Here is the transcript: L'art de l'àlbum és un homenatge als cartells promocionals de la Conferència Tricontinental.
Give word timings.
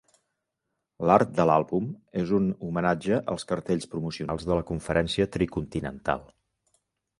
L'art 1.09 1.33
de 1.39 1.45
l'àlbum 1.49 1.91
és 2.21 2.31
un 2.39 2.47
homenatge 2.69 3.19
als 3.35 3.47
cartells 3.53 3.87
promocionals 3.93 4.49
de 4.49 4.53
la 4.61 4.67
Conferència 4.73 5.31
Tricontinental. 5.39 6.27